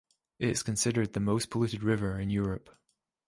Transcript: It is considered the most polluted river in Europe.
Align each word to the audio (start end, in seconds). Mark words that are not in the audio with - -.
It 0.39 0.49
is 0.49 0.63
considered 0.63 1.13
the 1.13 1.19
most 1.19 1.51
polluted 1.51 1.83
river 1.83 2.19
in 2.19 2.31
Europe. 2.31 2.71